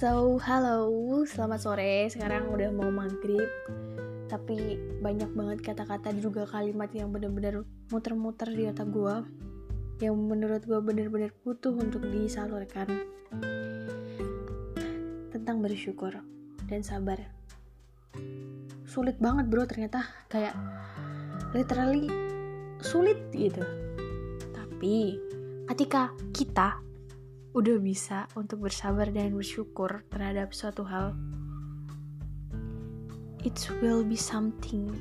[0.00, 0.88] So, halo,
[1.28, 2.08] selamat sore.
[2.08, 3.44] Sekarang udah mau maghrib,
[4.32, 9.28] tapi banyak banget kata-kata juga kalimat yang bener-bener muter-muter di otak gue,
[10.00, 12.88] yang menurut gue bener-bener butuh untuk disalurkan
[15.36, 16.16] tentang bersyukur
[16.64, 17.20] dan sabar.
[18.88, 20.56] Sulit banget bro ternyata, kayak
[21.52, 22.08] literally
[22.80, 23.60] sulit gitu.
[24.48, 25.20] Tapi
[25.68, 26.88] ketika kita
[27.50, 31.18] udah bisa untuk bersabar dan bersyukur terhadap suatu hal,
[33.42, 34.94] it will be something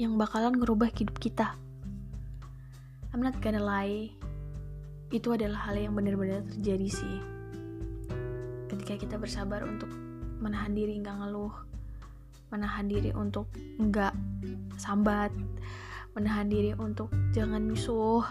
[0.00, 1.52] yang bakalan ngerubah hidup kita.
[3.12, 4.08] I'm not gonna lie,
[5.12, 7.16] itu adalah hal yang benar-benar terjadi sih.
[8.72, 9.92] Ketika kita bersabar untuk
[10.40, 11.52] menahan diri nggak ngeluh,
[12.48, 14.16] menahan diri untuk nggak
[14.80, 15.28] sambat,
[16.16, 18.24] menahan diri untuk jangan misuh,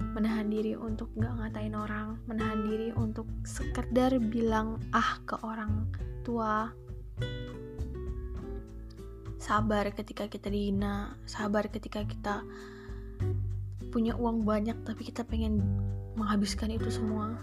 [0.00, 5.90] menahan diri untuk nggak ngatain orang, menahan diri untuk sekedar bilang ah ke orang
[6.26, 6.70] tua.
[9.38, 12.42] Sabar ketika kita dihina, sabar ketika kita
[13.88, 15.64] punya uang banyak tapi kita pengen
[16.18, 17.38] menghabiskan itu semua.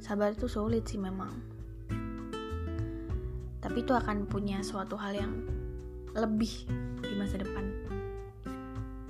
[0.00, 1.36] Sabar itu sulit sih memang.
[3.58, 5.32] Tapi itu akan punya suatu hal yang
[6.16, 6.66] lebih
[7.04, 7.87] di masa depan.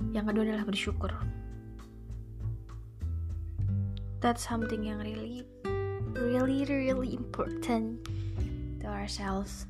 [0.09, 1.11] Yang kedua adalah bersyukur.
[4.19, 5.47] That's something yang really,
[6.17, 8.03] really, really important
[8.83, 9.69] to ourselves.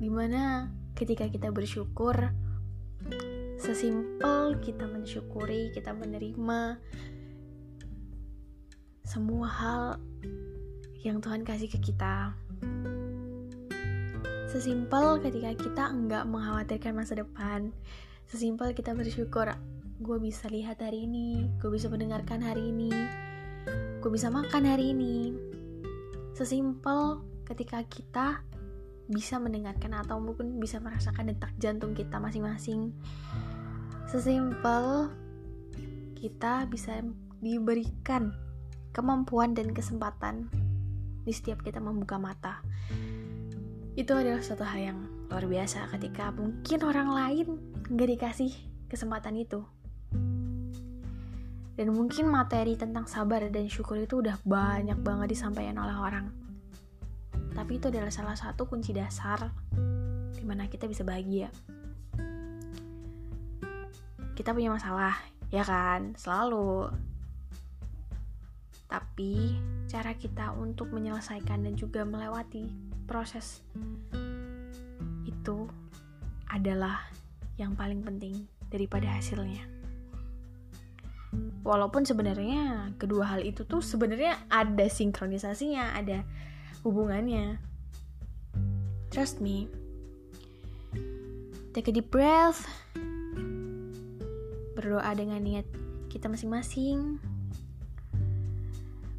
[0.00, 2.14] Di mana ketika kita bersyukur,
[3.60, 6.80] sesimpel kita mensyukuri, kita menerima
[9.02, 9.84] semua hal
[11.04, 12.32] yang Tuhan kasih ke kita.
[14.48, 17.76] Sesimpel ketika kita enggak mengkhawatirkan masa depan,
[18.32, 19.52] sesimpel kita bersyukur
[20.00, 22.88] gue bisa lihat hari ini gue bisa mendengarkan hari ini
[24.02, 25.30] gue bisa makan hari ini.
[26.34, 28.42] Sesimpel ketika kita
[29.06, 32.90] bisa mendengarkan atau mungkin bisa merasakan detak jantung kita masing-masing.
[34.10, 35.06] Sesimpel
[36.18, 36.98] kita bisa
[37.38, 38.34] diberikan
[38.90, 40.50] kemampuan dan kesempatan
[41.22, 42.58] di setiap kita membuka mata.
[43.94, 44.98] Itu adalah suatu hal yang
[45.32, 47.56] luar biasa ketika mungkin orang lain
[47.88, 48.52] nggak dikasih
[48.84, 49.64] kesempatan itu.
[51.72, 56.28] Dan mungkin materi tentang sabar dan syukur itu udah banyak banget disampaikan oleh orang.
[57.56, 59.48] Tapi itu adalah salah satu kunci dasar
[60.36, 61.48] di mana kita bisa bahagia.
[64.36, 65.16] Kita punya masalah
[65.48, 66.12] ya kan?
[66.20, 66.92] Selalu.
[68.84, 69.56] Tapi
[69.88, 72.68] cara kita untuk menyelesaikan dan juga melewati
[73.08, 73.64] proses
[75.42, 75.66] itu
[76.46, 77.02] adalah
[77.58, 79.66] yang paling penting daripada hasilnya.
[81.66, 86.22] Walaupun sebenarnya kedua hal itu tuh sebenarnya ada sinkronisasinya, ada
[86.86, 87.58] hubungannya.
[89.10, 89.66] Trust me.
[91.74, 92.62] Take a deep breath.
[94.78, 95.66] Berdoa dengan niat
[96.06, 97.18] kita masing-masing.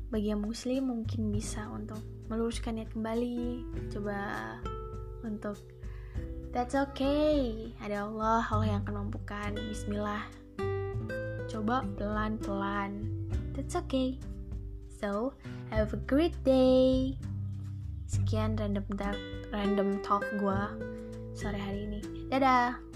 [0.07, 1.99] Bagi yang muslim mungkin bisa untuk
[2.31, 3.65] meluruskan niat kembali.
[3.89, 4.17] Coba
[5.25, 5.72] untuk
[6.53, 7.73] That's okay.
[7.81, 9.57] Ada Allah, Allah yang akan mampukan.
[9.57, 10.21] Bismillah.
[11.49, 13.09] Coba pelan-pelan.
[13.57, 14.21] That's okay.
[15.01, 15.33] So,
[15.73, 17.17] have a great day.
[18.05, 19.17] Sekian random talk,
[19.49, 20.61] random talk gue
[21.33, 22.01] sore hari ini.
[22.29, 22.92] Dadah.